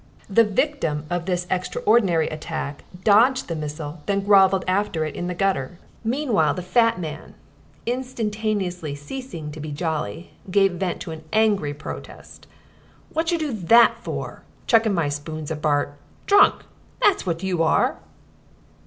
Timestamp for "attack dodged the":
2.27-3.55